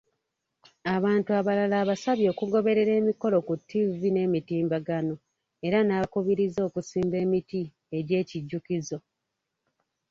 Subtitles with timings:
[0.95, 5.15] Abantu abalala, abasabye okugoberera emikolo ku ttivvi n'emitimbagano
[5.67, 7.61] era n'abakubiriza okusimba emiti
[7.97, 8.97] egy'ekijjukizo.